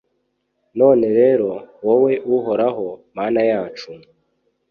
None 0.79 1.05
rero, 1.19 1.51
wowe 1.85 2.13
Uhoraho, 2.35 2.87
Mana 3.15 3.41
yacu, 3.51 3.91